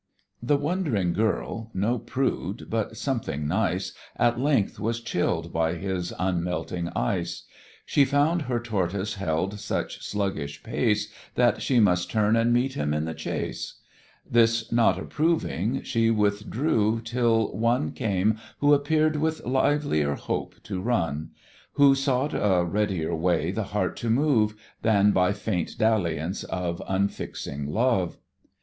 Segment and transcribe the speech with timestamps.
[0.41, 6.89] The wondering girl, no prude, but something nice, At length was chill'd by his unmelting
[6.95, 7.43] ice;
[7.85, 12.95] She found her tortoise held such sluggish pace, That she must turn and meet him
[12.95, 13.79] in the chase:
[14.27, 21.29] This not approving, she withdrew, till one Came who appear'd with livelier hope to run;
[21.73, 27.67] Who sought a readier way the heart to move, Than by faint dalliance of unfixing
[27.67, 28.17] love.